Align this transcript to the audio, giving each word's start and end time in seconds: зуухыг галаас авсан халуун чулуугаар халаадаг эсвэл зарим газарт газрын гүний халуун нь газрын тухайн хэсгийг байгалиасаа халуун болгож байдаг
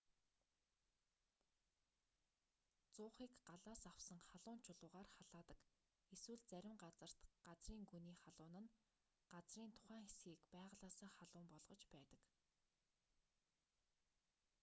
зуухыг 2.95 3.31
галаас 3.49 3.81
авсан 3.93 4.19
халуун 4.29 4.59
чулуугаар 4.65 5.09
халаадаг 5.17 5.59
эсвэл 6.13 6.41
зарим 6.51 6.75
газарт 6.83 7.19
газрын 7.47 7.81
гүний 7.91 8.17
халуун 8.23 8.55
нь 8.63 8.73
газрын 9.33 9.71
тухайн 9.75 10.03
хэсгийг 10.07 10.39
байгалиасаа 10.55 11.11
халуун 11.17 11.47
болгож 11.53 11.81
байдаг 11.93 12.21